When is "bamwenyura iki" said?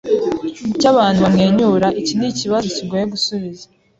1.25-2.13